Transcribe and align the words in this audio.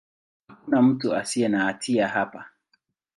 Hakuna 0.47 0.81
mtu 0.81 1.15
asiye 1.15 1.47
na 1.47 1.63
hatia 1.63 2.07
hapa. 2.07 2.45